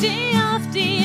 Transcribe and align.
day 0.00 0.32
after 0.32 0.99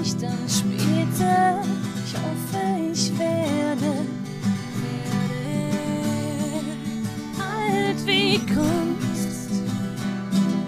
dann 0.00 0.48
später, 0.48 1.62
ich 2.06 2.14
hoffe, 2.14 2.62
ich 2.90 3.18
werde, 3.18 3.92
werde 4.80 5.20
alt 7.38 8.06
wie 8.06 8.38
Kunst. 8.38 9.50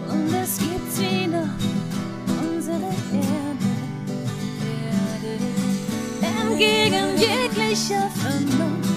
Und 0.08 0.34
es 0.34 0.58
gibt 0.58 0.92
sie 0.92 1.26
noch, 1.28 1.48
unsere 2.42 2.92
Erde, 3.12 3.72
Erde, 5.00 5.34
entgegen 6.20 7.16
jeglicher 7.16 8.10
Vernunft. 8.10 8.90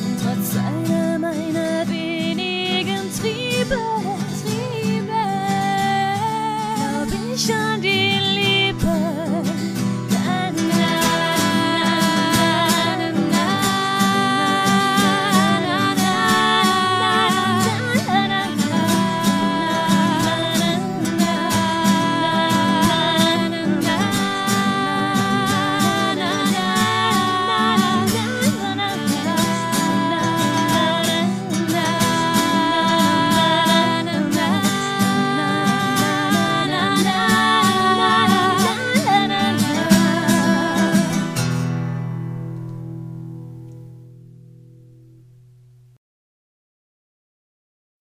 Und 0.00 0.16
trotz 0.20 0.56
aller 0.56 1.18
meiner 1.18 1.88
wenigen 1.88 3.08
Triebe. 3.20 4.13